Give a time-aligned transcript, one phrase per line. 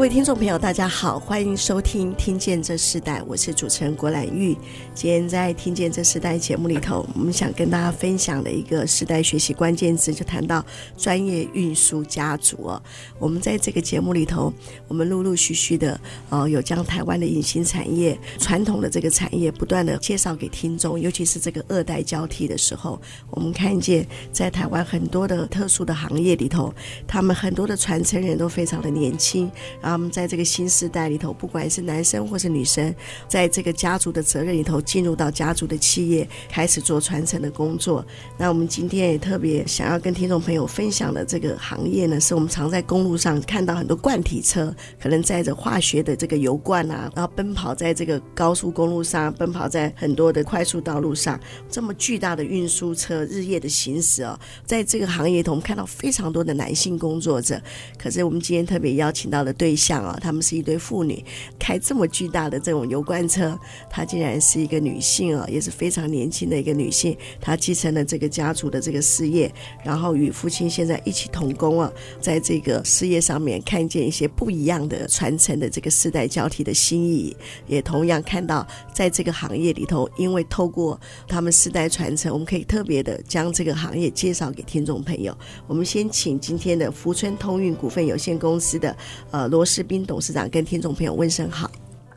[0.00, 4.56] 各位听众朋友，大家好，欢迎收听《听见这世代》，我是主持人郭兰玉。
[4.94, 10.64] 今天在《听见这世代》节目里头，我们想跟大家分享的一个世代学习关键字，就谈到
[10.96, 12.72] 专业运输家族。
[13.18, 14.50] 我们在这个节目里头，
[14.88, 22.98] 我们陆陆续续的呃，有将台湾的隐形产业、传统的这个产业，不断的介绍给听众，尤其是这个二代交替的时候，
[23.28, 26.72] 我们看见在台湾很多的特殊的行业里头，
[27.06, 29.50] 他们很多的传承人都非常的年轻。
[29.90, 32.94] 他们在这个新时代里头，不管是男生或是女生，
[33.28, 38.04] 在这个家族的责任里头，进入到家族的企业，开始做传承的工作。
[38.38, 57.60] 那我们今天也特别想要跟听众朋友分享的这个行业呢，是我们常在公路上看到很多罐体车，可能载着化学的这个油罐啊，然后奔跑在这个高速公路上，奔跑在很多的快速道路上，这么巨大的运输车日夜的行驶哦，在这个行业里头，我们看到非常多的男性工作者。
[57.98, 59.90] 可是我们今天特别邀请到的对象。
[59.90, 61.24] 像啊，他们是一对妇女，
[61.58, 67.16] 开这么巨大的这种油罐车，她竟然是一个女性啊，也是非常年轻的一个女性。
[67.40, 69.50] 她继承了这个家族的这个事业，
[69.82, 77.34] 然后与父亲现在一起同工啊，在这个事业上面看见一些不一样的传承的这个世代交替的心意，
[77.66, 85.34] 也同样看到在这个行业里头，因为透过他们世代传承，我们可以特别的将这个行业介绍给听众朋友。
[85.66, 88.94] 我们先请今天的福春通运股份有限公司的
[89.30, 89.64] 呃罗。
[89.70, 91.70] 士斌董事长跟听众朋友问声好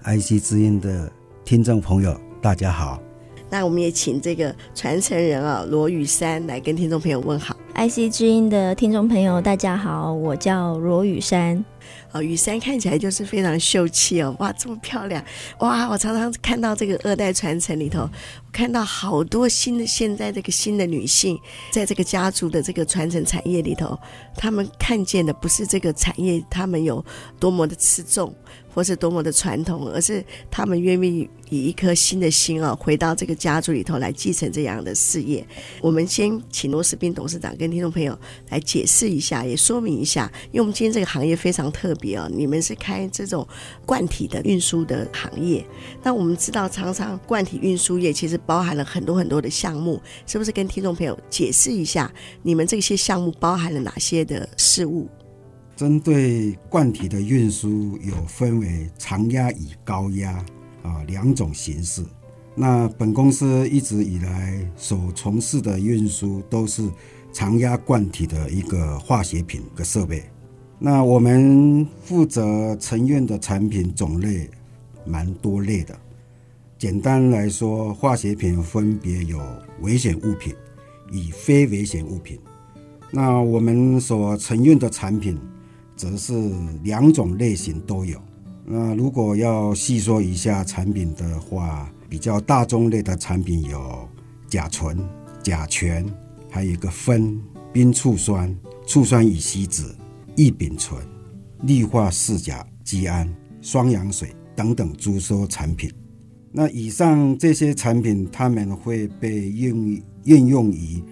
[0.06, 1.08] ，IC 之音的
[1.46, 3.00] 听众朋友大家好。
[3.48, 11.64] 那我们也请这个传承人啊罗雨山来跟听众朋友问好，IC 之音的听众朋友大家好，我叫罗雨珊。
[12.14, 15.22] 啊，雨珊看起来就是非常秀气哦，哇，这么漂亮，
[15.60, 15.90] 哇！
[15.90, 21.38] 我常常看到这个二代传承里头，我看到好多新的现在这个新的女性，
[21.72, 24.00] 在这个家族的这个传承产业里头，
[24.38, 27.04] 她们看见的不是这个产业，她们有
[27.40, 28.34] 多么的吃重。
[28.74, 35.46] 或是多么的传统，而是他们愿意以一颗新的心啊，回到这个家族里头来继承这样的事业。
[35.82, 38.18] 我们先请罗士彬董事长跟听众朋友
[38.50, 43.48] 来解释一下，也说明一下，因为我们今天这个行业非常特别啊，你们是开这种
[43.86, 45.64] 罐体的运输的行业。
[46.02, 55.08] 那我们知道，常常罐体运输业其实包含了很多很多的项目，是不是跟听众朋友解释一下，你们这些项目包含了哪些的事物？
[55.76, 60.34] 针对罐体的运输，有分为长压与高压
[60.84, 62.04] 啊两种形式。
[62.56, 66.88] 那本公司一直以来所从事的运输都是
[67.32, 70.24] 长压罐体的一个化学品的设备。
[70.78, 74.48] 那我们负责承运的产品种类
[75.06, 75.98] 蛮多类的。
[76.78, 79.42] 简单来说，化学品分别有
[79.82, 80.54] 危险物品
[81.12, 82.38] 与非危险物品。
[83.10, 85.40] 那我们所承运的产品。
[85.96, 86.34] 则是
[86.84, 88.22] 两种类型都有。
[88.66, 94.08] 那如果要细说一下产品的话，比较大众类的产品有
[94.48, 94.98] 甲醇、
[95.42, 96.06] 甲醛，
[96.50, 98.56] 还有一个酚、冰醋酸、
[98.86, 99.96] 醋酸乙烯酯、
[100.36, 101.02] 异丙醇、
[101.64, 103.28] 氯化四甲基胺、
[103.62, 105.92] 双氧水等等诸多产品。
[106.52, 111.04] 那以上这些产品，他们会被应应用于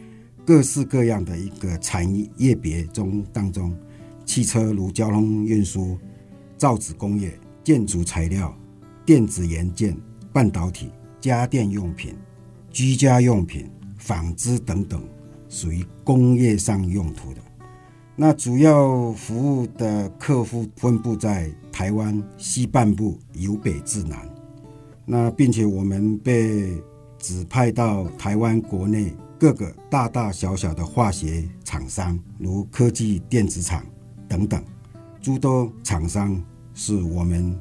[0.46, 3.76] 各式各样的一个产业别中当中。
[4.32, 5.98] 汽车如交通运输、
[6.58, 8.58] 造纸工业、建筑材料、
[9.06, 9.94] 电子元件、
[10.32, 12.16] 半导体、家电用品、
[12.70, 15.04] 居家用品、纺织等等，
[15.50, 17.42] 属于工业上用途的。
[18.16, 24.18] 那主要服务的客户分布在台湾西半部由北至南。
[25.04, 26.82] 那并且我们被
[27.20, 33.86] 指派到台湾国内各个大大小小的化学厂商，如科技电子厂。
[34.32, 34.64] 等等，
[35.22, 36.42] 诸多厂商
[36.74, 37.54] 是我们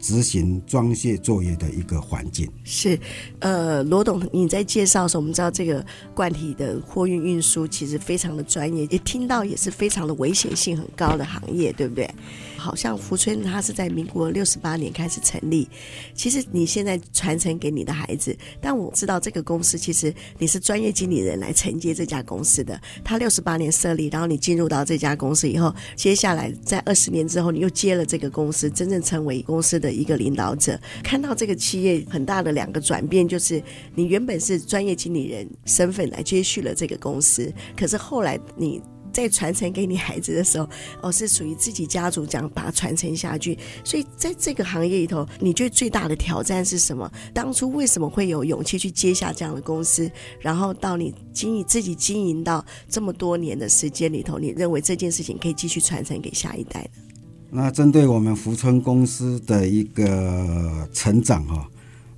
[0.00, 2.50] 执行装卸作业的一个环境。
[2.64, 2.98] 是，
[3.38, 5.84] 呃，罗董，你在介绍的时候，我们知道这个
[6.16, 12.10] 罐体的货运运输其实非常的专业，也听到也是非常的危险性很高的行业，对不对？
[12.58, 15.68] 好像福村它是在民国六十八年开始成立。
[16.12, 22.78] 其实你现在传承给你的孩子，但我知道这个公司其实你是专业经理人来承接这家公司的。
[23.04, 30.78] 他六十八年设立，然后你进入到这家公司以后，接下来在二十年之后，你又接了这个公司，真正成为公司的一个领导者。
[31.02, 33.62] 看到这个企业很大的两个转变，就是
[33.94, 38.82] 你原本是专业经理人身份来接续了这个公司，可是后来你。
[39.12, 40.68] 在传承给你孩子的时候，
[41.02, 43.58] 哦，是属于自己家族这样把它传承下去。
[43.84, 47.10] 所以在这个行业里头，你觉得最大的挑战是什么？
[47.32, 50.10] 当初为什么会有勇气去接下这样的公司？
[50.40, 57.02] 然后到你经营自己经营到这么多年的时间里头，你认为这件事情可以继续传承给下一代呢？
[57.50, 61.68] 那针对我们福春公司的一个成长哈，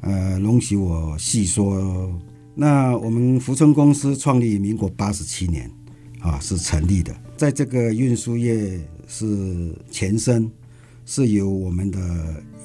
[0.01, 2.13] 呃，容许我细说。
[2.55, 5.71] 那我们福春公司创立民国八十七年。
[6.21, 8.79] 啊，是成立的，在这个运输业
[9.09, 10.51] 是前身，
[11.07, 11.99] 是由我们的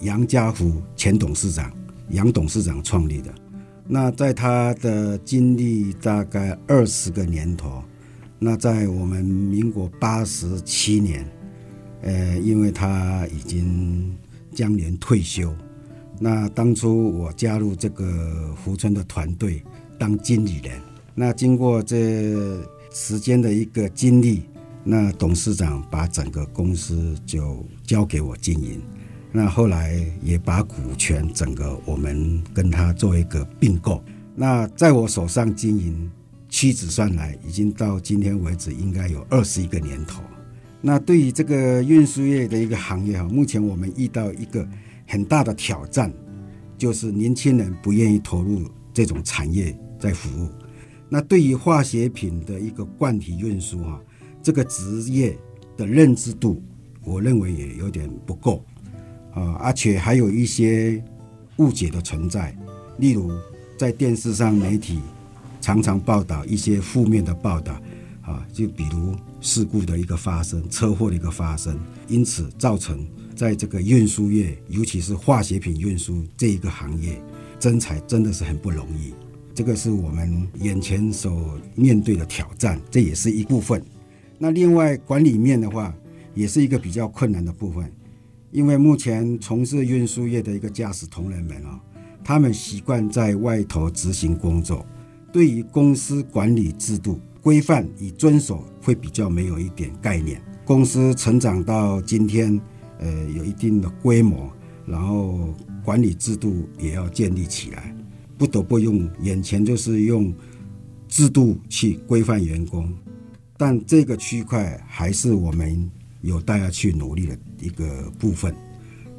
[0.02, 1.72] 杨家福前董事长
[2.10, 3.34] 杨董事长创立的。
[3.88, 7.82] 那在他的经历大概二十个年头，
[8.38, 11.26] 那在我们民国八十七年，
[12.02, 14.14] 呃，因为他已经
[14.54, 15.56] 将年退休，
[16.20, 19.64] 那当初我加入这个福村的团队
[19.98, 20.78] 当经理人，
[21.14, 21.96] 那经过这。
[22.98, 24.44] 时间的一个经历，
[24.82, 28.82] 那董事长把整个公司就交给我经营，
[29.34, 34.02] 那后来也把股权整个我们跟他做一个并购，
[34.34, 36.10] 那在我手上经营，
[36.48, 40.24] 屈指算来，已经到今天为止应该有二十一个年头。
[40.80, 44.66] 那对于这个运输业的一个行业哈，目前我们遇到一个
[45.06, 46.10] 很大的挑战，
[46.78, 48.62] 就是年轻人不愿意投入
[48.94, 50.50] 这种产业在服务。
[51.16, 53.98] 那对于化学品的一个罐体运输啊，
[54.44, 55.38] 这个职业
[55.78, 56.62] 的认知度，
[57.06, 58.62] 我认为也有点不够
[59.34, 61.02] 啊，而且还有一些
[61.56, 62.54] 误解的存在。
[62.98, 63.32] 例如，
[63.78, 65.00] 在电视上媒体
[65.62, 67.82] 常常报道一些负面的报道
[68.22, 71.80] 啊，就比如事故的一个发生、车祸的一个发生，
[72.10, 77.22] 因此造成在这个运输业，尤其是化学品运输这一个行业，
[77.58, 79.14] 征才真的是很不容易。
[79.56, 83.82] 这个是我们眼前所面对的挑战，这也是一部分。
[84.38, 85.96] 那另外管理面的话，
[86.34, 87.90] 也是一个比较困难的部分，
[88.52, 91.80] 因为目前从事运输业的一个驾驶同仁们啊，
[92.22, 94.86] 他们习惯在外头执行工作，
[95.32, 100.42] 对于公司管理制度规范与遵守会比较没有一点概念。
[100.66, 102.60] 公司成长到今天，
[103.00, 104.52] 呃，有一定的规模，
[104.86, 107.96] 然后管理制度也要建立起来。
[108.38, 110.34] 不得不用眼前就是用
[111.08, 112.94] 制度去规范员工，
[113.58, 115.90] 但这个区块还是我们
[116.22, 118.56] 有大家去努力的一个部分。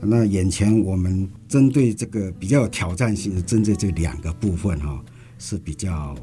[0.00, 5.04] 那眼前我们针对这个比较有挑战性的，针对这两个部分哈，
[5.38, 6.16] 是比较。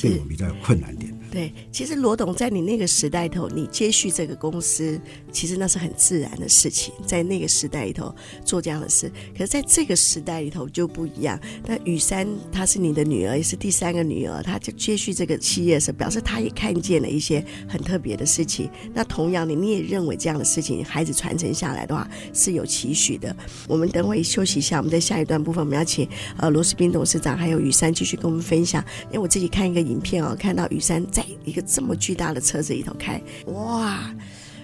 [0.00, 1.12] 对我比较有困难点。
[1.32, 5.00] 对，其实罗董在你那个时代头，你接续这个公司，
[5.32, 8.14] 其实那是很自然的事情，在那个时代里头
[8.44, 9.10] 做这样的事。
[9.32, 11.40] 可是在这个时代里头就不一样。
[11.66, 18.68] 那雨珊她是你的女儿，也是第三个女儿，她就接续这个企业的时候，表示她也看见了一些很特别的事情。
[18.92, 23.34] 那同样的，你也认为这样的事情，孩子传承下来的话是有期许的。
[23.66, 26.06] 我们等会休息一下，我们在下一段部分，我们要请
[26.36, 28.84] 呃罗士彬董事长还有雨珊继续跟我们分享。
[29.06, 29.62] 因为我自己看。
[29.62, 34.14] 一个影片哦，看到雨珊在一个这么巨大的车子里头开，哇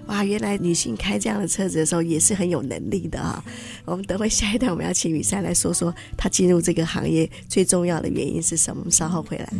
[0.06, 0.24] 哇！
[0.24, 3.44] 原来女性开这样的车子的时候也是很有能力的啊。
[3.84, 8.90] 我们等会下一段，我们要请雨珊来说说她进入这个行业最重要的原因是什么？
[8.90, 9.52] 稍后回来。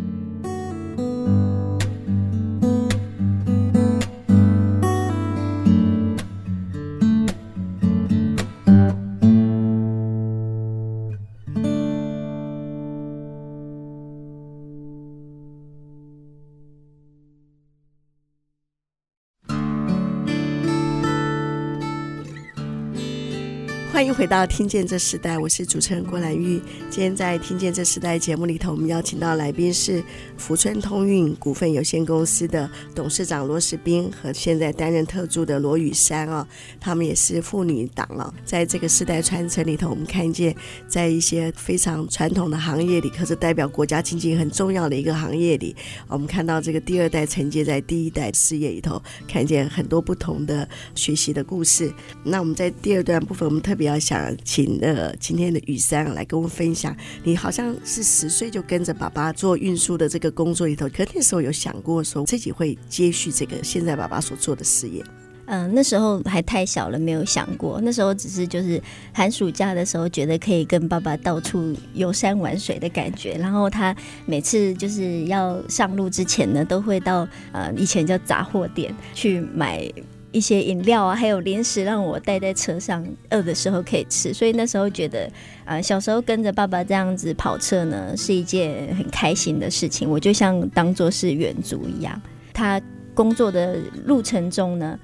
[24.18, 26.60] 回到《听见这时代》，我是主持人郭兰玉。
[26.90, 30.02] 今天在《听见这时代》节目里头，我们邀请到来宾是
[30.36, 36.44] 福春通运股份有限公司的董事长罗世斌和现在担任特助的罗雨珊哦，
[36.80, 38.34] 他们也是妇女党了。
[38.44, 40.52] 在这个世代传承里头，我们看见
[40.88, 45.76] 在一些非常传统的行业里，可是代表国家经济很重要的一个行业里，
[46.08, 51.88] 我们看到这个第二代承接在第一代事业里头，看见很多不同的学习的故事。
[52.24, 53.88] 那我们在第二段部分，我们特别。
[53.88, 65.04] 要想请呃今天的雨珊来跟我分享，你好像是十岁就跟着爸爸做运输的这个工作里头，可那时候有想过说自己会接续这个现在爸爸所做的事业？
[65.50, 67.80] 嗯，那时候还太小了，没有想过。
[67.82, 73.32] 那时候只是就是寒暑假的时候，觉得可以跟爸爸到处游山玩水的感觉。
[73.38, 73.94] 然后他
[74.26, 79.90] 每次就是要上路之前呢，都会到呃以前叫杂货店去买
[80.32, 84.32] 一些饮料啊，还有零食让我带在车上，饿的时候可以吃。
[84.32, 85.30] 所以那时候觉得，
[85.64, 90.08] 呃，小时候跟着爸爸这样子跑车呢，是一件很开心的事情。
[90.08, 92.20] 我就像当做是远足一样。
[92.52, 92.80] 他
[93.14, 94.98] 工作的路程中呢。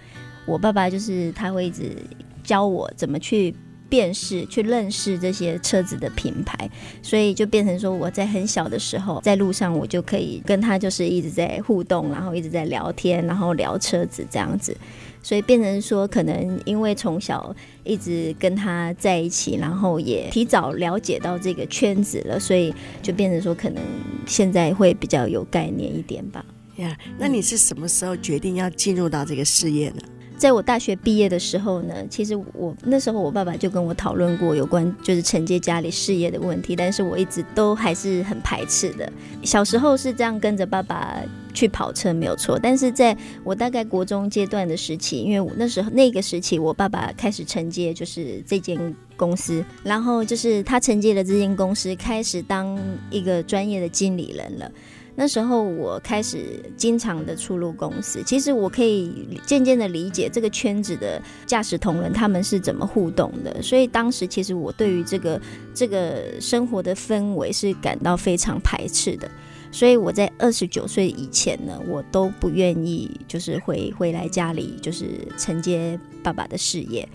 [0.47, 1.97] 我爸爸就是他会一直
[2.43, 3.55] 教我怎么去
[3.89, 14.77] 辨识、去认识这些车子的品牌，所以就变成说我在很小的时候在路上，我就可以跟他就是一直在互动，然后一直在聊天，然后聊车子这样子，
[15.25, 17.53] 所以变成说可能因为从小
[17.83, 23.83] 一直跟他在一起，然后也提早了解到这个圈子了，所以就变成说可能
[24.27, 26.45] 现在会比较有概念一点吧。
[26.77, 30.03] 呀那你是什么时候决定要进入到这个事业呢？
[30.45, 39.11] 在我大学毕业的时候呢，其实我那时候我爸爸就跟我讨论过有关就是承接家里事业的问题，但是我一直都还是很排斥的。
[39.43, 41.19] 小时候是这样跟着爸爸
[41.55, 52.79] 去跑车没有错，但是在我大概国中阶段的时期，因为我那时候那个时期我爸爸开始承接就是这间公司，然后就是他承接了这间公司，开始当
[53.11, 54.71] 一个专业的经理人了。
[55.17, 65.41] 那时候我开始经常的出入公司，其实我可以渐渐的理解这个圈子的驾驶同仁他们是怎么互动的，所以当时其实我对于这个
[65.73, 69.31] 这个生活的氛围是感到非常排斥的，
[69.71, 75.07] 所以我在二十九岁以前呢，我都不愿意就是回回来家里就是
[75.39, 77.09] 承接爸爸的事业。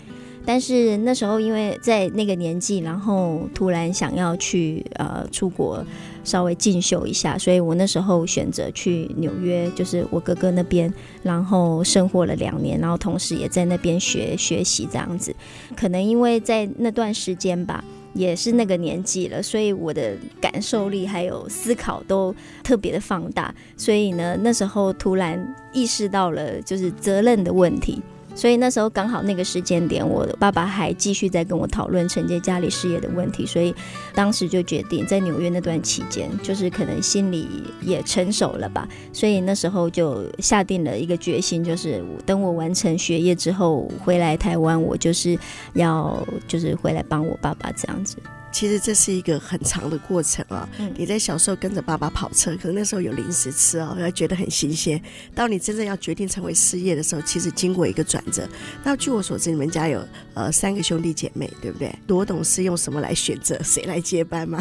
[0.46, 5.84] 但是那时候，因为在那个年纪，然后突然想要去呃出国
[6.24, 15.34] 稍微进修一下，所以我那时候选择去纽约，就是我哥哥那边，然后生活了两年，然后同时也在那边学学习这样子。
[15.76, 17.84] 可能因为在那段时间吧，
[18.14, 28.02] 也是那个年纪了，所以我的感受力还有思考都特别的放大，所以呢，那时候突然意识到了就是责任的问题。
[28.40, 33.74] 所以那时候刚好那个时间点，我爸爸还继续在跟我讨论承接家里事业的问题，所以
[34.14, 37.46] 当时就决定在纽约那段期间，就是可能心里
[37.82, 45.38] 也成熟了吧，所以那时候就下定了一个决心，就是等我完成学业之后回来台湾，我就是
[45.74, 48.16] 要就是回来帮我爸爸这样子。
[48.52, 50.68] 其实这是一个很长的过程啊！
[50.96, 55.00] 你在小时候跟着爸爸跑车，可能那时候有零食吃哦，还觉得很新鲜。
[55.34, 58.48] 到你真正要决定成为事业的时候，其实经过一个转折。
[58.82, 61.94] 那据我所知，你们家有呃三个兄弟姐妹，对不对？
[62.08, 64.58] 罗董是用什么来选择谁来接班吗？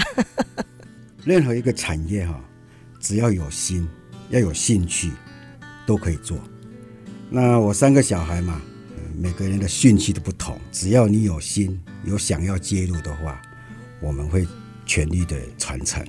[1.25, 2.39] 任何一个产业哈，
[3.00, 3.88] 只要有心，
[4.29, 5.12] 要有兴趣，
[5.86, 6.38] 都可以做。
[7.29, 8.62] 那我三个小孩嘛，
[9.17, 13.41] 每个人的兴趣都不同，只要你有心，有想要介入的话。
[14.01, 14.48] 我们会
[14.86, 16.01] 全力的传承，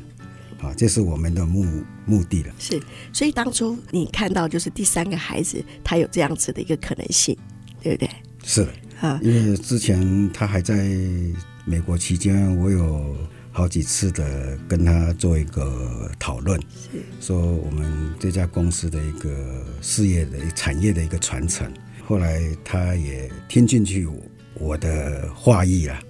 [0.61, 2.55] 啊，这是我们的目目的了。
[2.59, 2.81] 是，
[3.13, 7.37] 所以当初你看到就是第三个孩子，他有这样子的一个可能性，
[7.83, 8.09] 对不对？
[8.43, 10.89] 是的，啊，因为之前他还在
[11.65, 13.17] 美国期间，我有
[13.53, 21.71] 好几次的跟他做一个讨论，是说我们这家公司的一个事业的产业的一个传承。
[22.07, 24.09] 后来他也听进去
[24.55, 26.01] 我的话意了。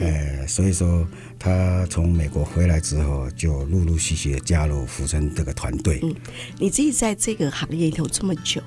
[0.00, 1.06] 呃，所以说
[1.38, 6.00] 他从美国回来之后，就陆陆续续加入福成这个团队。
[6.02, 6.14] 嗯，
[6.58, 8.60] 你自己在这个行业里头这么久，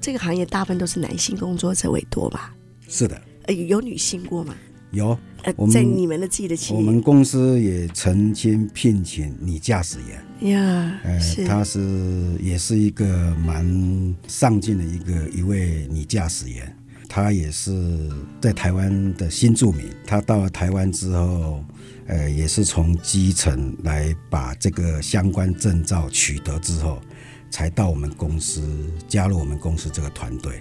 [0.00, 2.54] 这个行业大部分都是男性工作者为多吧？
[2.88, 3.20] 是的。
[3.46, 4.54] 呃，有女性过吗？
[4.90, 5.18] 有。
[5.42, 10.50] 呃，在你们的自己的企业，我们公司也曾经聘请女驾驶员。
[10.52, 11.44] 呀，呃，是。
[11.44, 16.74] 她是也是一个蛮上进的一个一位女驾驶员。
[17.08, 21.64] 他也是在台湾的新住民，他到了台湾之后，
[22.06, 27.00] 呃，也是从基层来把这个相关证照取得之后，
[27.50, 28.62] 才到我们公司
[29.08, 30.60] 加入我们公司这个团队。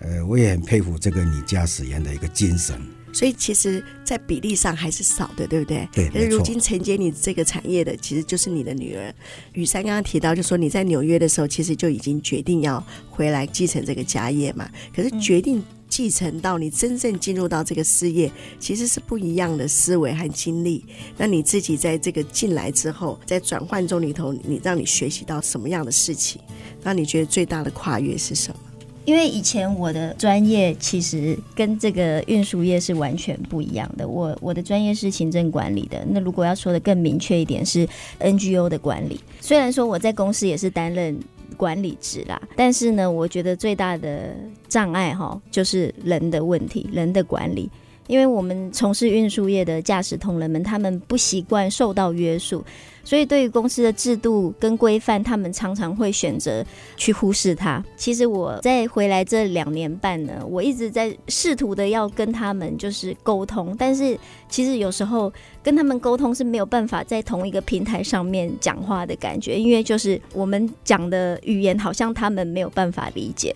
[0.00, 2.80] 呃，我也很佩服这个女驾驶员的一个精神。
[3.10, 5.88] 所以其实，在比例上还是少的，对不对？
[5.92, 6.08] 对。
[6.14, 9.12] 而如今承接你这个产业的，其实就是你的女儿
[9.54, 9.82] 雨珊。
[9.82, 14.70] 刚刚提到，就说你在纽约的时候，其实就已经决定要回来继承这个家业嘛。
[14.94, 18.30] 可是决定继承到你真正进入到这个事业，
[18.60, 20.84] 其实是不一样的思维和经历。
[21.16, 26.40] 那你自己在这个进来之后，在转换中里头，你让你学习到什么样的事情？
[26.82, 28.60] 那你觉得最大的跨越是什么？
[29.04, 34.06] 因为以前我的专业其实跟这个运输业是完全不一样的。
[34.06, 36.06] 我我的专业是行政管理的。
[36.10, 37.88] 那如果要说的更明确一点，是
[38.20, 39.18] NGO 的管理。
[39.40, 41.18] 虽然说我在公司也是担任
[41.56, 42.40] 管理值啦。
[42.54, 44.36] 但是呢，我觉得最大的
[44.68, 47.70] 障碍哈，就是人的问题，人的管理。
[48.08, 52.64] 因为我们从事运输业的驾驶同仁们，他们不习惯受到约束，
[53.04, 56.64] 所以对于公司的制度跟规范，他们常常会选择
[56.96, 57.84] 去忽视它。
[57.96, 65.30] 其实我在回来这两年半呢，我一直在试图的要跟他们就是沟通，但是其实有时候
[65.62, 73.54] 跟他们沟通是没有办法在同一个平台上面讲话的感觉，因为就是我们讲的语言好像他们没有办法理解。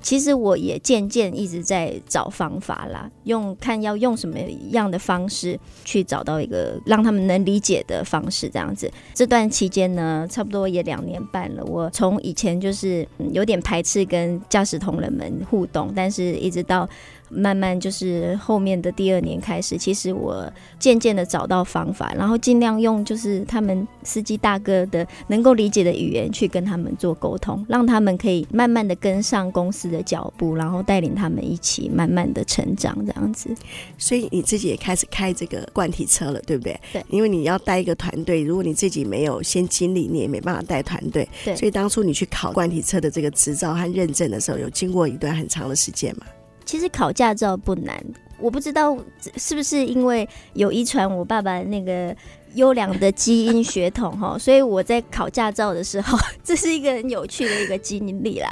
[0.00, 4.38] 其实我也渐渐一直在找方法啦，用看要用什么
[4.70, 8.90] 样的方式去找到一个让他们能理解的方式，这样子。
[9.14, 11.64] 这段期间呢，差不多也两年半了。
[11.64, 16.88] 我从以前就是有点排斥跟驾驶同仁们互动，但是一直到。
[17.30, 33.54] 慢慢就是后面的第二年开始，其实我渐渐的找到方法，然后尽量用就是他们司机大哥的能够理解的语言去跟他们做沟通，让他们可以慢慢的跟上公司的脚步，然后带领他们一起慢慢的成长这样子。
[33.96, 36.78] 所以你自己也开始开这个罐体车了，对不对？
[36.92, 37.04] 对。
[37.08, 41.28] 因为你要带一个团队，如果你自己没有先经历，你也没办法带团队。
[41.44, 41.54] 对。
[41.54, 46.26] 所以当初你去考罐体车的这个执照和认证的时候，有经过一段很长的时间吗？
[46.70, 48.00] 其实考驾照不难，
[48.38, 48.96] 我不知道
[49.36, 52.14] 是不是因为有遗传我爸爸那个
[52.54, 58.48] 优良的基因血统哈， 所以我在考驾照的时候， 这是一个很有趣的一个经历啦。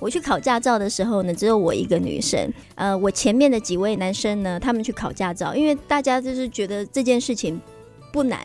[0.00, 7.58] 我去考驾照的时候呢，只有我一个女生，呃，我前面的几位男生呢，他们去考驾照，因为大家就是觉得这件事情
[8.12, 8.38] 不难，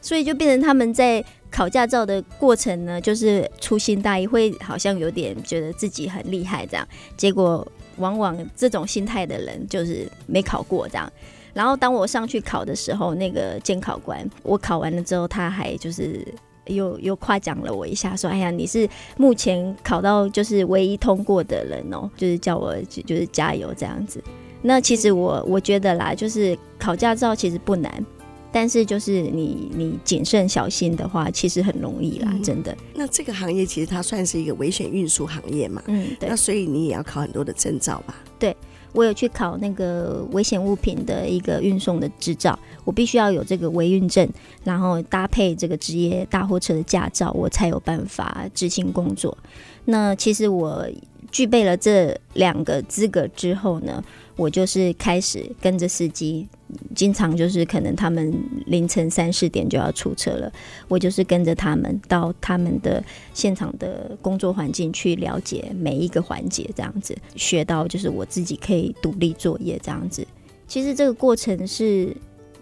[0.00, 7.66] 所以就变成他们在考驾照的过程呢，就是粗心大意，会好像有点觉得自己很厉害这样，结果。
[7.98, 11.12] 往往这种心态的人就是没考过这样，
[11.54, 16.26] 然后当我上去考的时候，那个监考官我考完了之后，他还就是
[16.66, 24.22] 又又夸奖了我一下，说：“哎呀，你是目前考到就是唯一通过的人哦，就是叫我就是加油这样子。”
[24.62, 28.04] 那其实我我觉得啦，就是考驾照其实不难。
[28.50, 32.76] 但是就是你你谨慎小心的话，其实很容易啦，嗯、真的。
[32.94, 36.28] 那这个行业其实它算是一个危险运输行业嘛，嗯，对。
[36.28, 38.14] 那所以你也要考很多的证照吧？
[38.38, 38.56] 对，
[38.92, 44.28] 我有去考那个危险物品的一个运送的执照，我必须要有这个维运证，
[44.64, 49.36] 然后搭配这个职业大货车的驾照，我才有办法执行工作。
[49.84, 50.86] 那其实我
[51.30, 54.02] 具备了这两个资格之后呢，
[54.36, 56.46] 我就是开始跟着司机。
[56.94, 58.30] 经常就是可能他们
[58.66, 60.52] 凌晨三四点就要出车了，
[60.86, 70.26] 我就是跟着他们到他们的现场的工作环境去了解每一个环节，这样子学到就是我自己可以独立作业这样子。
[70.66, 72.14] 其实这个过程是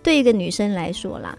[0.04, 1.36] 对一个女生来说啦。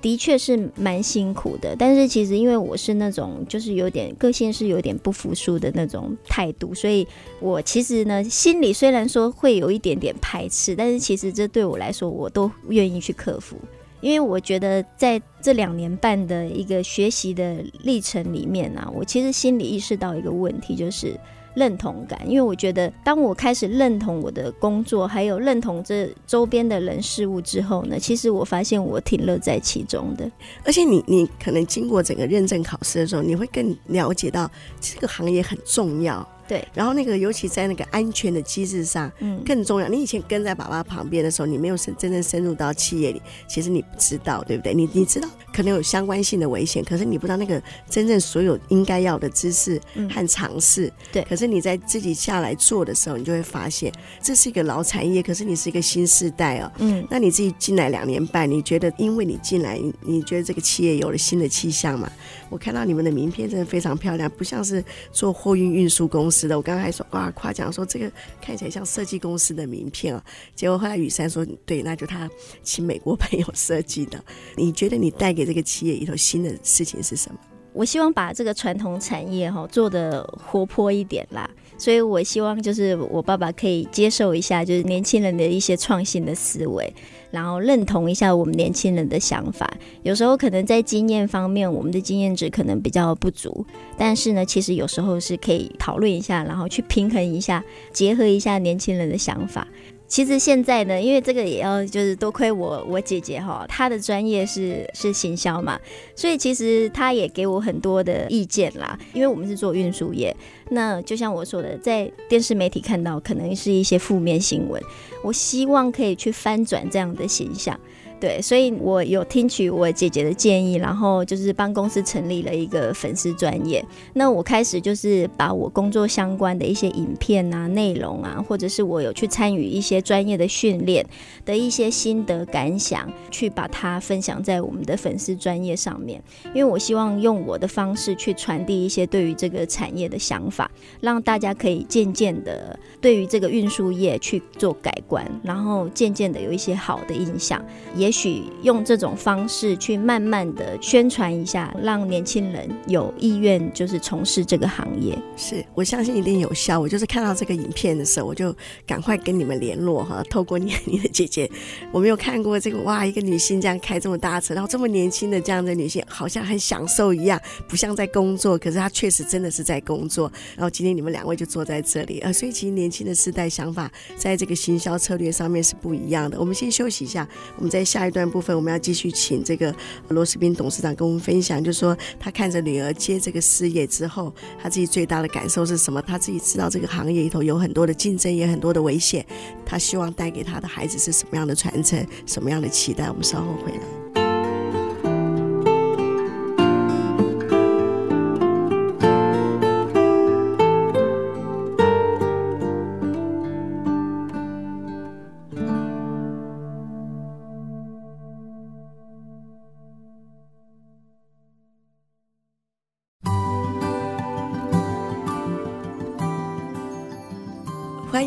[0.00, 7.06] 的确是蛮辛苦的，但是其实因为我是那种就是有点个性是有点不服输的那种态度，所以
[7.40, 13.56] 我其实呢心里虽然说会有一点点排斥，但是其实这对我来说我都愿意去克服，
[14.00, 21.18] 因为我觉得在这两年半的一个学习的历程里面啊，我其实心里意识到一个问题就是。
[21.58, 30.30] 认同感，因为我觉得，当我开始认同我的工作，还有认同这周边的人事物之后呢，其实我发现我挺乐在其中的。
[30.64, 34.48] 而且你，你可能经过整个认证考试的时候，你会更了解到
[34.80, 36.26] 这个行业很重要。
[36.48, 39.86] 对，然后那个尤其在那个安全的机制上，嗯，更重要。
[39.86, 44.72] 你以前跟在爸爸旁边的时候，你没有深真正深入到企业里，其实你不知道，对不对？
[44.72, 49.80] 你你知道可能有相关性的危险，可是你不知道那个真正所有应该要的知识
[50.10, 50.86] 和尝试。
[50.86, 56.72] 嗯，对，可是你在自己下来做的时候，你就会发现这是一个老产业，可是你是一个新世代哦。
[56.78, 62.10] 嗯，那你自己进来两年半，你觉得因为你进来，你觉得这个企业有了新的气象嘛？
[62.48, 64.82] 我看到你们的名片真的非常漂亮，不像是
[65.12, 66.56] 做货运运输公司的。
[66.56, 70.22] 我刚刚还说哇，夸奖说这个看起来像设计公司的名片啊。
[70.54, 72.28] 结果后来雨珊说对，那就他
[72.62, 74.22] 请美国朋友设计的。
[74.56, 77.38] 你觉得你带给这个企业里头新的事情是什么？
[77.72, 81.48] 我希望把这个传统产业哈做的活泼一点啦。
[81.78, 86.92] 所以我希望就是我爸爸可以接受一下，就是年轻人的一些创新的思维。
[87.30, 89.70] 然后认同一下我们年轻人的想法，
[90.02, 93.66] 有时候可能在经验方面，我们的经验值可能比较不足，
[93.98, 97.62] 但是呢，其实有时候是可以讨论一下，然后去平衡一下，
[97.92, 99.68] 结合一下年轻人的想法。
[100.08, 105.78] 其实现在呢，因为这个也要就是多亏我我姐姐哈，她的专业是是行销嘛，
[106.16, 108.98] 所以其实她也给我很多的意见啦。
[109.12, 110.34] 因为我们是做运输业，
[110.70, 114.82] 那就像我说的，在电视媒体看到可能是一些负面新闻，
[115.22, 117.78] 我希望可以去翻转这样的形象。
[118.20, 123.84] 对，所以我有听取我姐姐的建议，然后就是帮公司成立了一个粉丝专业。
[124.14, 131.06] 那我开始就是把我工作相关的一些影片啊、内容啊，或者是我有去参与一些专业的训练
[131.44, 136.20] 的一些心得感想，去把它分享在我们的粉丝专业上面。
[136.46, 140.68] 因为我希望用我的方式去传递一些对于这个产业的想法，
[141.00, 147.64] 让大家可以渐渐的对于这个运输业去做改观，然后渐渐的有一些好的印象。
[147.94, 155.14] 也也许用这种方式去慢慢的宣传一下，让年轻人有意愿就是从事这个行业。
[155.36, 156.80] 是我相信一定有效。
[156.80, 160.24] 我就是看到这个影片的时候，我就赶快跟你们联络哈。
[160.30, 161.50] 透过你你的姐姐，
[161.92, 170.32] 我没有看过这个哇，一个女性这样开这么大车，然后这么年轻的这样的女性，好像很享受一样，不像在工作，可是她确实真的是在工作。
[170.56, 176.40] 然后今天你们两位就坐在这里啊，所以其实年轻的世代想法，在这个行销策略上面是不一样的。
[176.40, 179.74] 我们先休息一下，我们在下下一段部分，我们要继续请这个
[180.10, 184.32] 罗斯宾董事长跟我们分享，就是说他看着女儿接这个事业之后，
[184.62, 186.00] 他自己最大的感受是什么？
[186.02, 189.26] 他自己知道这个行业里头有很多的竞争，也很多的危险，
[189.66, 193.08] 他希望带给他的孩子是什么样的传承，什么样的期待？
[193.08, 194.17] 我们稍后回来。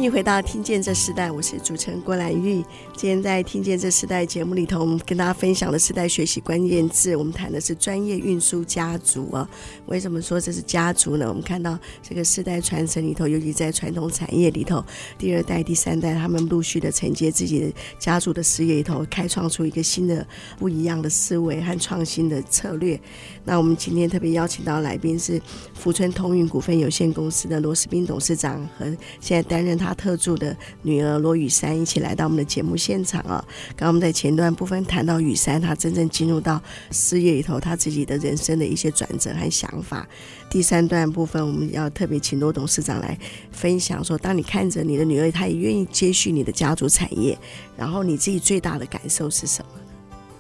[0.01, 2.55] 欢迎回到《听见这时代》，我是主持人郭兰玉。
[2.97, 9.47] 今天在《听见这时代》节目里头，我们跟大家分享的世代学习关键字，我们谈的是专业运输家族啊。
[9.85, 11.27] 为什么说这是家族呢？
[11.29, 14.83] 我们看到这个世代传承里头，尤其在传统产业里头，
[15.19, 20.25] 第二代、第三代他们陆续的承接自己的家族的事业里头，开创出一个新的、
[20.57, 22.99] 不一样的思维和创新的策略。
[23.45, 25.39] 那我们今天特别邀请到来宾是
[25.75, 28.85] 福春通运股份有限公司的罗斯彬董事长和
[29.19, 29.77] 现在担任。
[29.81, 33.43] 他特助的女儿罗雨珊一起来到我们的节目现场啊！
[33.75, 40.07] 刚刚我们在前段部分谈到雨珊，她真正进入到事业里头，她自己的人生的一些转折和想法。
[40.49, 43.17] 第三段部分，我们要特别请罗董事长来
[43.51, 47.37] 分享说，当你看着你的女儿，她也愿意接续你的家族产业，
[47.77, 49.81] 然后你自己最大的感受是什么？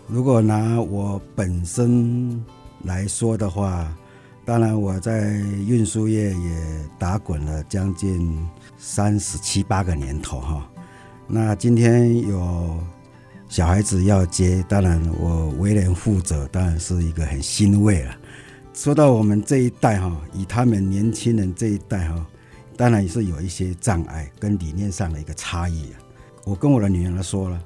[0.07, 2.43] 如果拿我本身
[2.83, 3.89] 来说的话，
[4.51, 5.29] 当然我在
[5.65, 8.45] 运输业也打滚了将近。
[8.77, 10.67] 三十七八个年头哈，
[11.27, 12.79] 那今天有
[13.47, 18.17] 小孩子要接，当然我为人负责，当然是一个很欣慰了。
[18.73, 22.25] 说到我们这一代哈，以他们年轻人这一代哈，
[22.75, 25.99] 当然也是有一些障碍跟理念上的一个差异啊。
[26.43, 27.63] 我跟我的女儿说了，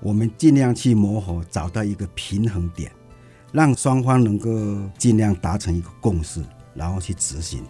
[0.00, 2.92] 我们尽量去磨合，找到一个平衡点，
[3.52, 4.50] 让双方能够
[4.98, 6.42] 尽量达成一个共识，
[6.74, 7.62] 然后去执行。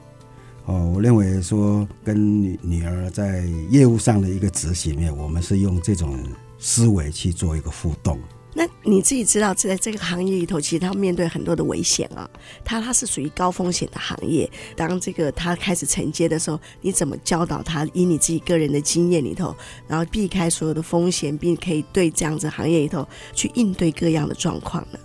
[0.66, 6.18] 哦，我认为说跟女女儿在业务上的一个执行面，我们是用这种
[6.58, 8.18] 思维去做一个互动。
[8.52, 12.28] 那你自己知道，在这个行业里头，其实他面对很多的危险啊，
[12.64, 14.48] 他他是属于高风险的行业。
[14.76, 17.86] 当这个他开始承接的时候，你怎么教导他？
[17.94, 19.54] 以你自己个人的经验里头，
[19.86, 24.98] 然后避开所有的风险，并可以对这样子行业里头去应对各样的状况呢？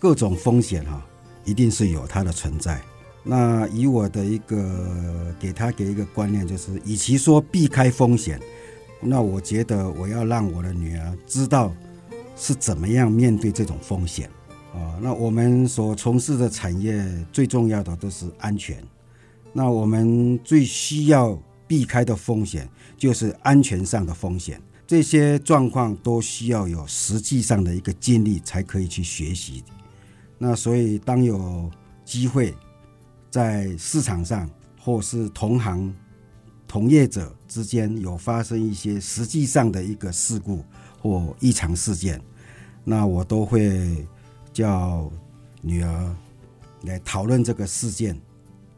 [0.00, 1.06] 各种风险哈，
[1.44, 2.80] 一定是有它的存在。
[3.22, 8.40] 那以我的一个给他给一个观念，就是与其说避开风险，
[9.02, 11.70] 那我觉得我要让我的女儿知道
[12.34, 14.26] 是怎么样面对这种风险
[14.72, 14.96] 啊。
[15.02, 18.82] 那我们所从事的产业最重要的都是安全，
[19.52, 29.62] 那我们最需要避开的风险就是安全上的风险，这些状况都需要有实际上的一个经历才可以去学习。
[30.42, 31.70] 那所以当有
[32.04, 32.52] 机会。
[33.32, 35.94] 在市场上，或是同行、
[36.66, 40.64] 同业者之间有发生一些实际上的一个事故
[41.00, 42.20] 或异常事件，
[42.82, 44.04] 那我都会
[44.52, 45.08] 叫
[45.62, 46.16] 女儿
[46.82, 48.20] 来讨论这个事件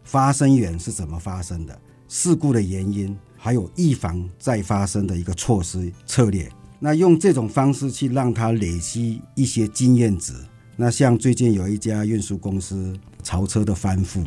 [0.04, 6.46] 发生源是怎么发生的，事故的原因，还有预防再发生的一个措施策略。
[6.78, 10.34] 那用这种方式去让她累积一些经验值。
[10.76, 14.24] 那像最近有一家运输公司槽车的翻覆。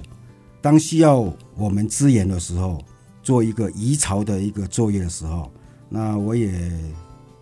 [0.62, 2.84] 当需要我们支援的时候，
[3.22, 5.52] 做一个移槽的一个作业的时候，
[5.90, 6.72] 那我也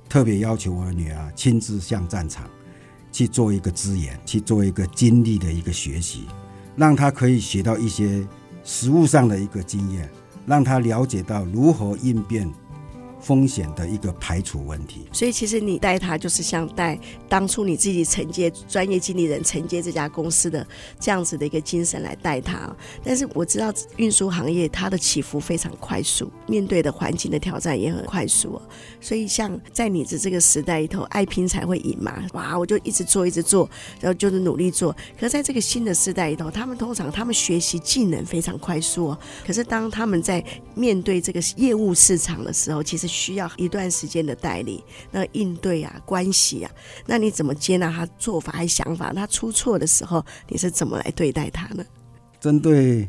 [0.09, 2.49] 特别要求我的女儿亲自上战场
[3.11, 6.23] 去做一个支援，去做一个经历的一个学习，
[6.75, 8.25] 让她可以学到一些
[8.63, 10.09] 实物上的一个经验，
[10.45, 12.49] 让她了解到如何应变
[13.23, 15.07] 风险的一个排除问题。
[15.11, 20.65] 所以其实你带他就是像带当初你自己承接专业经理人承接这家公司的
[20.99, 22.69] 这样子的一个精神来带他。
[23.03, 28.61] 但是我知道运输行业它的起伏非常快速，面对的环境的挑战也很快速。
[28.99, 33.69] 所以像在你的这个时代里头，爱拼才会赢嘛，哇，我就一直做一直做，
[34.01, 34.91] 然后就是努力做。
[35.17, 39.15] 可是在这个新的时代里头，他们通常他们学习技能非常快速。
[39.45, 40.43] 可是当他们在
[40.75, 46.71] 面对这个业务市场的时候，其实需要一段时间的带领，那应对啊，关系啊，
[47.05, 49.13] 那你怎么接纳他做法还想法？
[49.13, 51.85] 他出错的时候，你是怎么来对待他呢？
[52.39, 53.07] 针对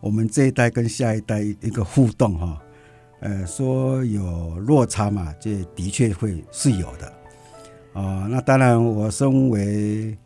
[0.00, 2.62] 我们这一代跟下一代一个互动哈，
[3.20, 7.12] 呃，说有落差嘛，这的确会是有的
[7.92, 8.26] 啊。
[8.30, 10.16] 那当然，我身为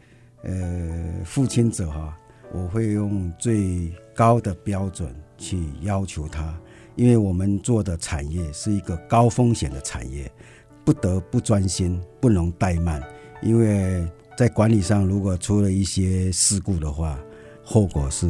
[0.43, 2.17] 呃父亲者哈，
[2.53, 6.55] 我会用最高的标准去要求他。
[6.97, 10.31] 因为我们做的产业是一个高风险的产业，
[10.85, 13.03] 不得不专心，不能怠慢。
[13.43, 17.19] 因为在管理上，如果出了一些事故的话，
[17.65, 18.29] 后果是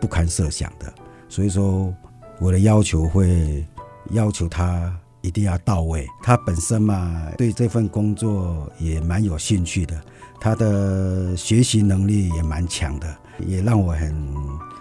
[0.00, 0.92] 不堪设想的。
[1.28, 1.94] 所以说，
[2.38, 3.66] 我的要求会
[4.10, 6.06] 要求他一定要到位。
[6.22, 10.00] 他本身嘛，对这份工作也蛮有兴趣的，
[10.40, 14.14] 他的学习能力也蛮强的，也让我很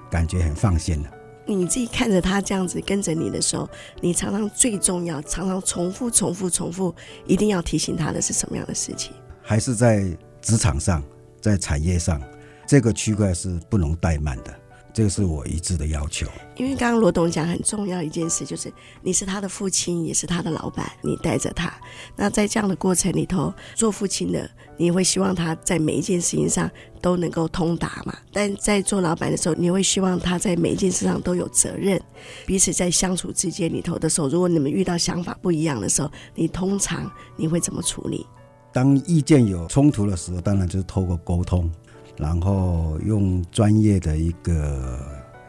[0.09, 1.09] 感觉很放心的。
[1.45, 3.69] 你自己看着他这样子跟着你的时候，
[4.01, 6.93] 你常常最重要、常常重复、重复、重复，
[7.25, 9.13] 一定要提醒他的是什么样的事情？
[9.41, 10.05] 还是在
[10.41, 11.03] 职场上，
[11.39, 12.19] 在产业上，
[12.67, 14.53] 这个区块是不能怠慢的。
[14.95, 16.25] 这个是我一致的要求。
[16.55, 21.69] 因为刚刚罗董讲很重要一件事，就是你是他的父亲，也是他的老板，你带着他。
[22.15, 28.17] 那在这样的过程里头，做父亲的你会希望他在每一件事情上都能够通达嘛？
[28.31, 32.01] 但在做老板的时候，你会希望他在每一件事上都有责任。
[32.45, 38.25] 彼此在相处之间里头的时候，如果你们遇到想法不一样的时候，你通常你会怎么处理？
[38.71, 41.69] 当意见有冲突的时候，当然就是透过沟通。
[42.17, 44.99] 然后用专业的一个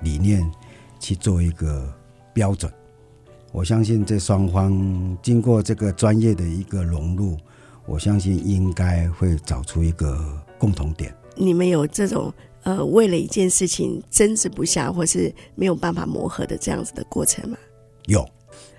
[0.02, 0.44] 理念
[0.98, 1.92] 去做一个
[2.34, 2.72] 标准，
[3.52, 7.36] 我相信这双方经过这个专业的一个融入，
[7.86, 11.14] 我相信应该会找出一个共同点。
[11.36, 12.32] 你们有这种
[12.64, 17.56] 呃为了一件事情争执不下，或是没有办法磨合的这样子的过程吗？
[18.06, 18.28] 有，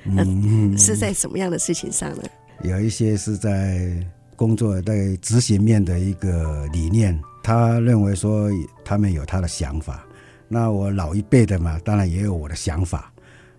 [0.04, 2.23] 嗯，呃，是在什么样的事情上呢？
[2.63, 7.17] 有一些是在工作在执行面的一个理念。
[7.48, 8.50] 他认为说
[8.84, 10.06] 他们有他的想法，
[10.50, 13.10] 那我老一辈的嘛，当然也有我的想法。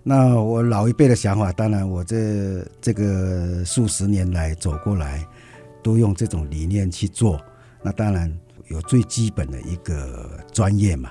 [0.03, 5.27] 那我老一辈的想法，当然我这这个数十年来走过来，
[5.83, 7.41] 都用这种理念去做。
[7.83, 8.31] 那当然
[8.67, 11.11] 有最基本的一个专业嘛。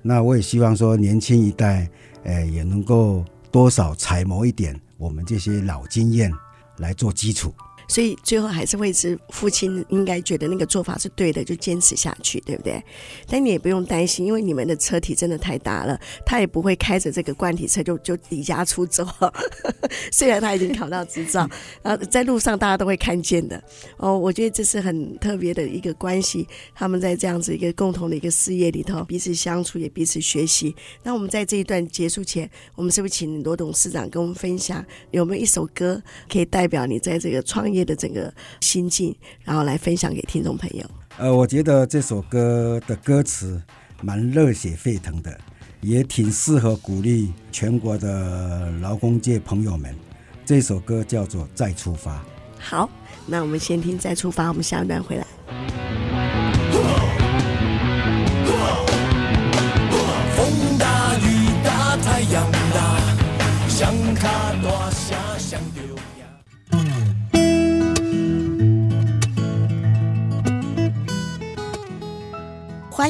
[0.00, 1.86] 那我也希望说年轻一代，
[2.22, 6.32] 诶，也能够多少揣摩一点我们这些老经验
[6.78, 7.54] 来做基础。
[7.88, 12.82] 所以最后还是会是父亲应该觉得那个做法是对的，就坚持下去，对不对？
[13.28, 19.06] 但你也不用担心，因为你们的车体真的太大了，他也不会开着这个罐体车就就离家出走。
[20.12, 21.48] 虽然他已经考到执照，
[21.82, 23.62] 然后在路上大家都会看见的。
[23.96, 26.46] 哦，我觉得这是很特别的一个关系。
[26.74, 30.74] 他们在这样子一个共同的一个事业里头，彼此相处也彼此学习。
[31.02, 40.84] 那我们在这一段结束前，我们是不是请罗董事长跟我们分享，有没有一首歌可以代表你在这个创业的整个心境，然后来分享给听众朋友。
[41.16, 43.62] 呃，我觉得这首歌的歌词
[44.02, 45.40] 蛮热血沸腾的，
[45.80, 49.96] 也挺适合鼓励全国的劳工界朋友们。
[50.44, 52.16] 这首歌叫做《再出发》。
[52.58, 52.90] 好，
[53.26, 55.26] 那我们先听《再出发》，我们下一段回来。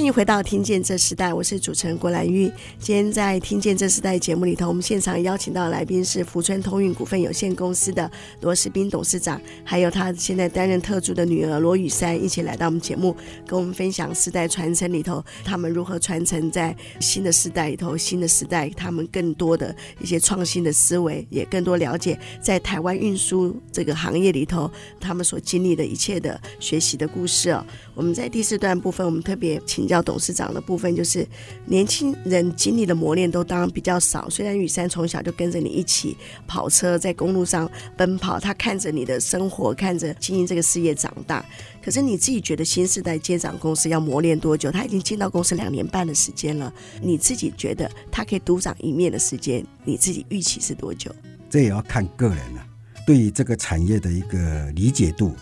[0.04, 2.52] 欢迎回到《听见这时代》，我是主持人郭兰玉。
[2.78, 8.10] 今天在《听见这时代》节目里头，我们现场邀请到来宾是福川通运股份有限公司的
[8.42, 27.64] 罗世斌董事长，还有他现在担任特助的女儿罗雨珊，一起来到我们节目，跟我们分享世代传承里头，他们如何传承在新的时代里头，新的时代他们更多的一些创新的思维，也更多了解在台湾运输这个行业里头，他们所经历的一切的学习的故事哦。
[27.94, 29.61] 我们在第四段部分，我们特别。
[29.64, 31.26] 请教董事长的部分，就是
[31.66, 34.28] 年轻人经历的磨练都当然比较少。
[34.28, 41.44] 虽然雨珊从小就跟着你一起跑车，在公路上奔跑，他看着你的生活，看着经营这个事业长大。
[41.83, 44.70] 可是你自己觉得新世代接掌公司要磨练多久？
[44.70, 51.14] 他已经进到公司两年半的时间了，你自己觉得他可以独当一面的时间，你自己预期是多久？
[51.48, 52.66] 这也要看个人了。
[53.07, 55.35] 对于这个产业的一个理解度，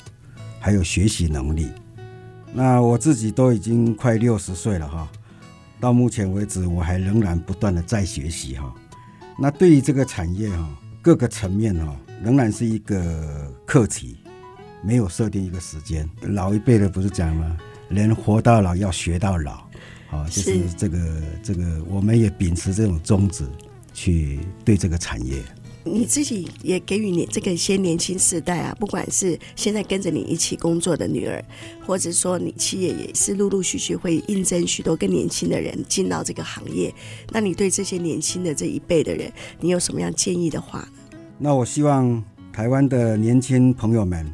[0.61, 1.69] 还有学习能力。
[2.53, 5.09] 那我自己都已经快六十岁了哈，
[5.81, 8.73] 到目前为止我还仍然不断的在学习哈。
[9.38, 10.69] 那对于这个产业哈，
[11.01, 14.19] 各个层面哈，仍然是一个课题，
[14.83, 16.09] 没有设定一个时间。
[16.21, 17.57] 老一辈的不是讲吗？
[17.88, 19.53] 人活到老要学到老，
[20.11, 23.47] 啊，就是这个这个，我们也秉持这种宗旨
[23.95, 25.43] 去对这个产业。
[25.85, 31.45] 你自己也给予你这个一些年轻世代啊，不管是现在跟着你一起工作的女儿，
[31.85, 36.95] 或者说你企业也是陆陆续续会应征许多更年轻的人进到这个行业。
[37.31, 40.88] 那你对这些年轻的这一辈的人，你有什么样建议的话？
[41.38, 44.33] 那我希望台湾的年轻朋友们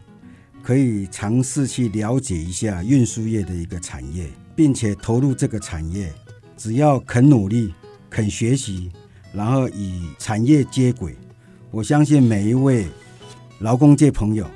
[0.63, 6.13] 可以尝试去了解一下运输业的一个产业，并且投入这个产业。
[6.59, 7.73] 只要肯努力、
[8.11, 8.91] 肯学习，
[9.33, 11.17] 然后与产业接轨。
[11.71, 12.87] 我相信每一位
[13.59, 14.47] 劳工界朋友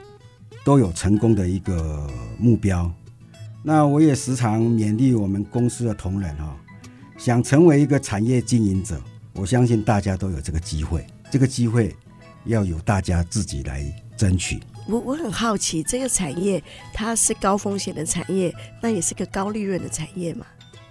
[0.64, 2.90] 都有成功的一个目标。
[3.62, 6.56] 那我也时常勉励我们公司的同仁哈，
[7.18, 8.98] 想成为一个产业经营者，
[9.34, 11.06] 我相信大家都有这个机会。
[11.30, 11.94] 这个机会
[12.46, 13.84] 要由大家自己来
[14.16, 14.58] 争取。
[14.88, 20.46] 我我很好奇，这个产业它是高风险的产业，那也是个高利润的产业吗？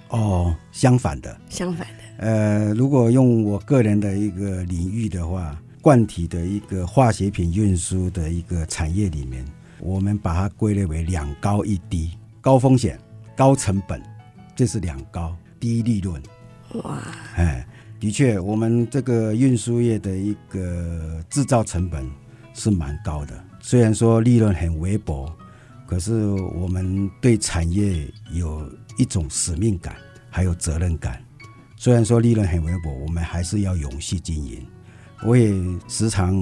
[0.10, 1.36] 哦，相反的。
[1.50, 2.04] 相反的。
[2.18, 5.60] 呃，如果用我个人的一个领域的话。
[5.82, 9.44] 贯体的一个化学品运输的一个产业里面，
[9.80, 13.00] 我们把它归类为两高一低：高风险、
[13.36, 14.02] 高成本，
[14.56, 16.22] 这是两高；低利润。
[16.84, 17.02] 哇，
[17.36, 17.68] 哎，
[18.00, 22.08] 的确，我们这个运输业的一个制造成本
[22.54, 23.44] 是蛮高的。
[23.60, 25.36] 虽然说利润很微薄，
[25.88, 29.96] 可是我们对产业有一种使命感，
[30.30, 31.20] 还有责任感。
[31.76, 34.64] 虽然说利润很微薄，我们还是要永续经营。
[35.24, 35.54] 我也
[35.88, 36.34] 时常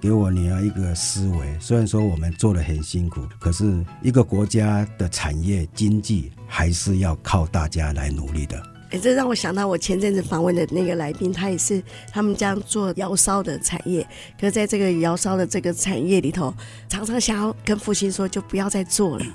[0.00, 8.60] 给我女儿一个思维，虽然说我们做的很辛苦，可是一个国家的产业经济还是要靠大家来努力的。
[8.90, 14.06] 哎，这让我想到我前阵子访问的那个来宾，他也是他们家做窑烧的产业，
[14.40, 16.52] 可是在这个窑烧的这个产业里头，
[16.88, 19.26] 常常想要跟父亲说就不要再做了，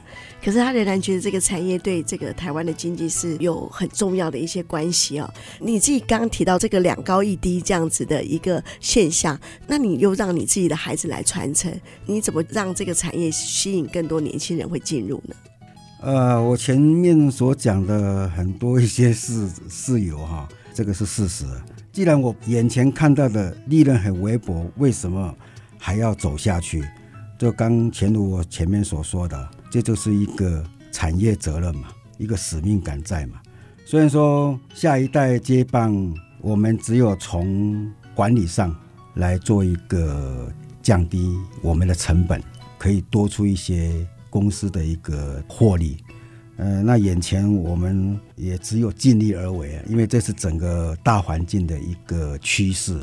[0.44, 5.32] 可是他仍然觉得这个产业对这个台湾的经济是有很重要的一些关系哦。
[5.60, 11.72] 你自己刚刚提到这个两高一低这样子的一个现象，那你又让你自己的孩子来传承，
[12.08, 15.36] 你怎么让这个产业吸引更多年轻人会进入呢？
[16.04, 21.46] 呃，我前面所讲的很多一些事事由哈， 这个是事实。
[21.94, 25.34] 既然我眼前看到的利润很微薄，为什么
[25.78, 26.84] 还要走下去？
[27.40, 30.62] 就刚前如我前面所说的，这就是一个
[30.92, 31.88] 产业责任嘛，
[32.18, 33.42] 一个使命感在嘛。
[33.86, 38.76] 虽然说下一代接棒，我们只有从管理上
[39.14, 42.44] 来做一个降低我们的成本，
[42.78, 44.06] 可以多出一些。
[44.34, 45.96] 公司的一个获利，
[46.58, 53.00] 呃，那眼前我们也只有尽力而为，因为这是整个大环境的一个趋势，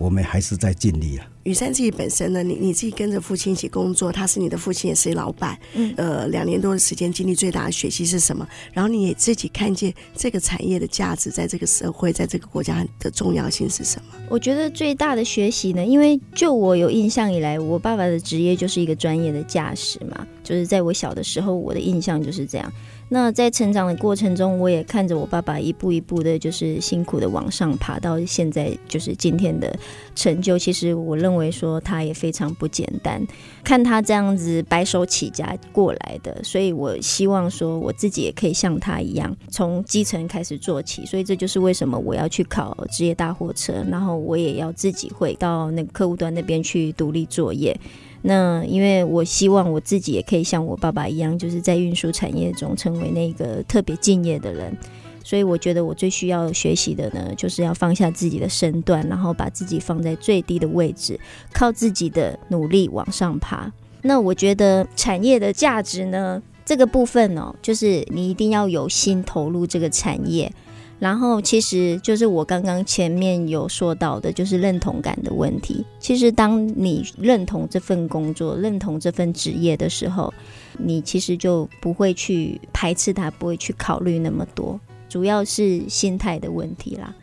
[0.00, 1.28] 我们还是在尽力啊。
[1.42, 5.58] 雨山自己本身呢，你你自己跟着父亲一起工作，他是你的父亲，也是老板。
[5.74, 8.46] 嗯，呃，两年多的时间，经历最大的学习是什么？
[8.72, 14.14] 然后你也自己看见这个产业的价值，在这个社会，在这个国家的重要性是什么？
[14.30, 22.72] 我觉得最大的学习呢，因为就我有印象以来，我爸爸的职业就是一个专业的驾驶嘛，就是在我小的时候，我的印象就是这样。
[23.12, 29.76] 那在成长的过程中，我也看着我爸爸一步一步的，就是辛苦的往上爬，到现在就是今天的
[30.14, 30.56] 成就。
[30.56, 33.20] 其实我认为说他也非常不简单，
[33.64, 41.04] 看他这样子白手起家过来的，所以我希望说我自己也可以像他一样，从基层开始做起。
[41.04, 47.76] 所以这就是为什么我要去考职业大货车，然后我也要自己会到那个客户端那边去独立作业。
[48.22, 54.76] 那因为我希望我自己也可以像我爸爸一样，就是在运输产业中成为那个特别敬业的人，
[55.24, 61.18] 所以我觉得我最需要学习的呢，就是要放下自己的身段，然后把自己放在最低的位置，
[61.52, 63.72] 靠自己的努力往上爬。
[64.02, 70.52] 那我觉得产业的价值呢，这个部分哦，就是你一定要有心投入这个产业。
[71.00, 75.82] 然后，其实就是我刚刚前面有说到的，就是认同感的问题。
[75.98, 80.32] 其实，当你认同这份工作、认同这份职业的时候，
[80.76, 84.78] 你其实就不会去排斥它，不会去考虑那么多。
[85.08, 87.16] 主要是心态的问题啦。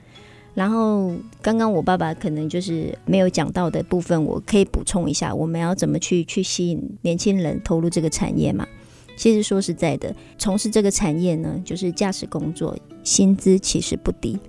[0.55, 8.67] 然后，刚刚我爸爸可能就是没有讲到的部分，我可以补充一下：我们要怎么去去吸引年轻人投入这个产业嘛？
[9.17, 14.39] 其实说实在的，从事这个产业呢，就是驾驶工作，薪资其实不低。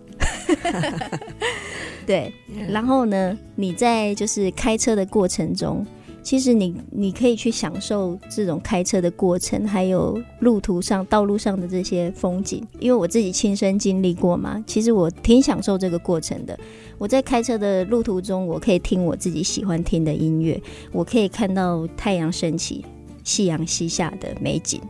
[2.06, 2.32] 对，
[2.68, 5.84] 然后呢，你在就是开车的过程中。
[6.20, 14.62] 其实你你可以去享受这种开车的过程，还有路途上道路上的这些风景，因为我自己亲身经历过嘛。
[14.66, 16.58] 其实我挺享受这个过程的。
[16.98, 20.60] 我在开车的路途中，我可以听我自己喜欢听的音乐，
[20.92, 22.84] 我可以看到太阳升起、
[23.28, 24.80] 夕阳西下的美景。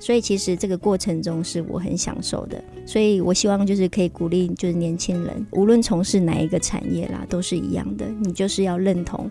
[0.00, 2.64] 所以其实这个过程中是我很享受的。
[2.86, 9.30] 所以我希望就是可以鼓励，就是年轻人，无论从事哪一个产业啦，都是一样的，你就是要认同。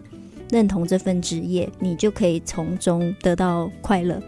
[0.52, 4.22] 认同这份职业，你就可以从中得到快乐。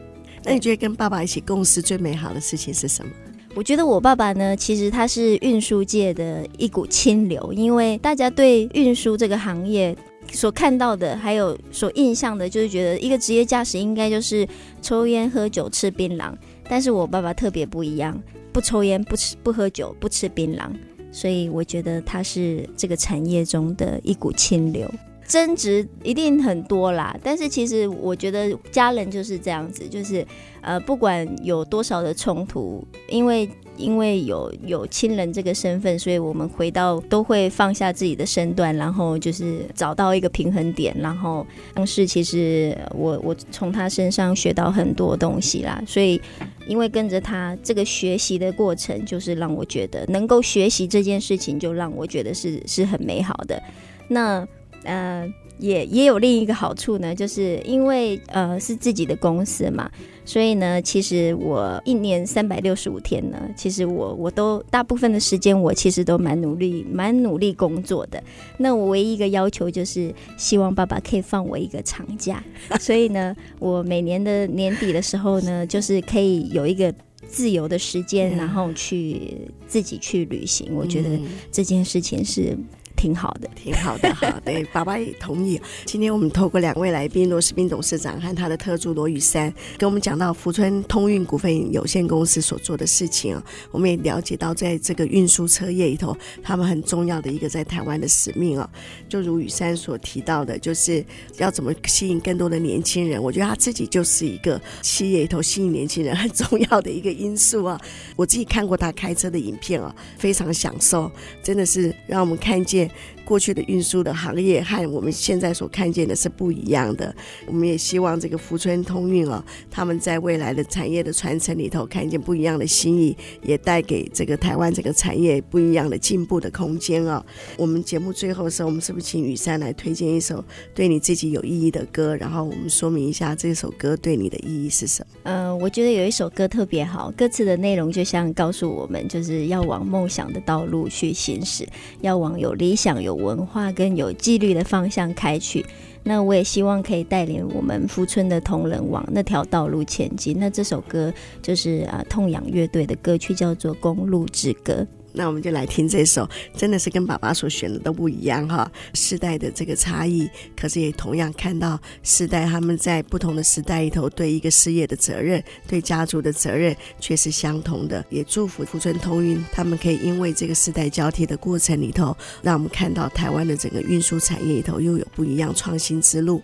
[0.44, 3.12] 那你觉得跟爸爸一起共事最美好的事情是什么？
[3.56, 9.96] 我觉得我爸爸呢，其实他是运输界的一股清流，因为大家对运输这个行业
[10.34, 14.46] 所看到的，还有所印象的，就是觉得一个职业驾驶应该就是
[14.82, 16.34] 抽烟、喝酒、吃槟榔。
[16.68, 18.22] 但是我爸爸特别不一样，
[18.52, 20.70] 不抽烟、不吃、不喝酒、不吃槟榔，
[21.12, 24.92] 所以我觉得他是这个产业中的一股清流。
[25.28, 30.26] 争执一定很多啦，但是其实我觉得家人就是这样子，就是
[30.62, 40.96] 呃，不管有多少的冲突，因为因为有有亲人这个身份，所以我们回到都会放下自己的身段，然后就是找到一个平衡点。
[41.00, 46.22] 然后但是其实我我从他身上学到很多东西啦，所以
[46.68, 53.62] 因为跟着他这个学习的过程，就是让我觉得能够学习这件事情，就让我觉得是是很美好的。
[54.10, 54.46] 那。
[54.84, 59.90] 呃，也也有另一个好处呢，就是因为呃是自己的公司嘛，
[60.26, 68.22] 所以呢，其实我一年三百六十五天呢，其实我我都大部分的时间我其实都蛮努力蛮努力工作的。
[68.58, 72.44] 那我唯一一个要求就是希望爸爸可以放我一个长假，
[72.80, 76.94] 所以呢，我每年的年底的时候呢，就是可以有一个
[77.28, 80.76] 自由的时间，然后去自己去旅行。
[80.76, 81.10] 我觉得
[81.52, 82.58] 这件事情是。
[82.96, 85.60] 挺好的，挺好的，好，对，爸爸也同意。
[85.86, 98.70] 今天我们透过两位来宾，罗世彬董事长和他的特助罗宇珊，跟我们讲到福川通运股份有限公司所做的事情啊，我们也了解到，在这个运输车业里头，他们很重要的一个在台湾的使命啊，
[99.10, 101.04] 就如宇珊所提到的，就是
[101.38, 103.22] 要怎么吸引更多的年轻人。
[103.22, 107.78] 我觉得他自己就是一个企业里头吸引年轻人很重要的一个因素啊。
[108.16, 111.12] 我自己看过他开车的影片啊，非常享受，
[111.44, 112.83] 真的是让我们看见。
[112.84, 117.14] okay 过去的运输的行业和我们现在所看见的是不一样的。
[117.48, 127.26] 我们也希望这个福村通运哦，他们在未来的产业的传承里头看见不一样的新意，也带给这个台湾这个产业不一样的进步的空间哦。
[127.58, 130.44] 我们节目最后的时候，我们是不是请雨珊来推荐一首
[130.76, 132.16] 对你自己有意义的歌？
[132.18, 135.22] 然后我们说明一下这首歌对你的意义是什么？
[135.24, 141.66] 嗯、呃，我觉得有一首歌特别好，歌词的内容就像告诉我们，就是要往梦想的道路去行驶，
[142.02, 143.13] 要往有理想有。
[143.14, 145.66] 文化跟有纪律的方向开去，
[146.04, 150.38] 那我也希望可以带领我们福村的同仁往那条道路前进。
[150.40, 154.74] 那这首歌就是啊，痛痒乐队的歌曲，叫做《公路之歌》。
[155.14, 168.04] 那我们就来听这首，真的是跟爸爸所选的都不一样哈，世代的这个差异，可是也同样看到世代他们在不同的时代里头对一个事业的责任，对家族的责任却是相同的。
[168.10, 176.42] 也祝福福村通运他们可以因为这个世代交替的过程里头，让我们看到台湾的整个运输产业里头又有不一样创新之路。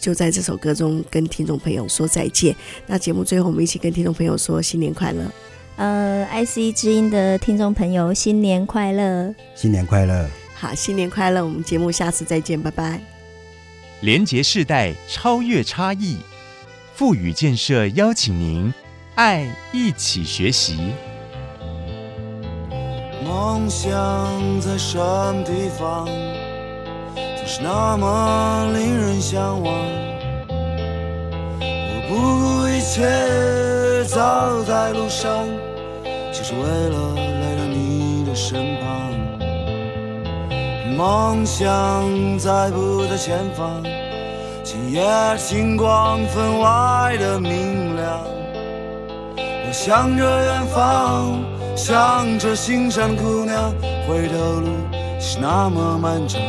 [0.00, 2.54] 就在这首歌中跟听众朋友说再见。
[2.86, 5.57] 那节目最后我们一起跟听众朋友说新年快乐。
[5.78, 9.32] 呃，IC 之音的听众朋友，新年快乐！
[9.54, 10.28] 新年快乐！
[10.52, 11.44] 好，新年快乐！
[11.44, 13.00] 我们节目下次再见，拜拜。
[14.00, 16.18] 连结世代，超越差异，
[16.96, 18.74] 富予建设邀请您，
[19.14, 20.92] 爱一起学习。
[23.24, 23.88] 梦想
[24.60, 26.06] 在什么地方，
[27.14, 29.72] 总是那么令人向往。
[31.60, 35.46] 我不顾一切，走在路上。
[36.38, 39.10] 就是为了来到你的身旁，
[40.96, 43.82] 梦想在不在前方？
[44.62, 45.02] 今夜
[45.36, 48.20] 星光分外的明亮。
[49.36, 51.42] 我向着远方，
[51.74, 53.74] 向着心上姑娘，
[54.06, 54.68] 回头路
[55.18, 56.40] 是那么漫长。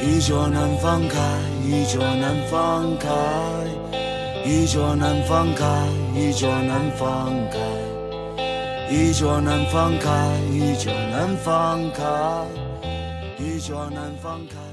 [0.00, 1.18] 一桌难放开，
[1.62, 3.59] 一桌难放开。
[4.44, 7.58] 一桌难放开，一桌难放开，
[8.90, 12.04] 一桌难放开，一桌难放开，
[13.38, 14.69] 一桌难放开。